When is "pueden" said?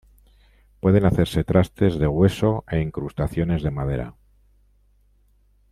0.79-1.05